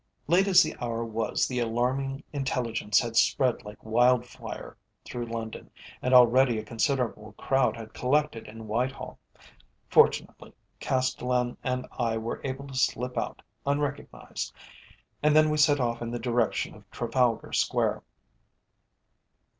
Late 0.25 0.47
as 0.47 0.63
the 0.63 0.75
hour 0.81 1.05
was 1.05 1.47
the 1.47 1.59
alarming 1.59 2.23
intelligence 2.33 2.99
had 2.99 3.15
spread 3.15 3.63
like 3.63 3.83
wildfire 3.85 4.75
through 5.05 5.27
London, 5.27 5.69
and 6.01 6.11
already 6.11 6.57
a 6.57 6.63
considerable 6.65 7.33
crowd 7.33 7.77
had 7.77 7.93
collected 7.93 8.47
in 8.47 8.67
Whitehall. 8.67 9.19
Fortunately, 9.91 10.53
Castellan 10.79 11.55
and 11.63 11.85
I 11.99 12.17
were 12.17 12.41
able 12.43 12.65
to 12.65 12.73
slip 12.73 13.15
out 13.15 13.43
unrecognised, 13.63 14.51
and 15.21 15.35
then 15.35 15.51
we 15.51 15.57
set 15.57 15.79
off 15.79 16.01
in 16.01 16.09
the 16.09 16.17
direction 16.17 16.73
of 16.73 16.89
Trafalgar 16.89 17.53
Square. 17.53 18.01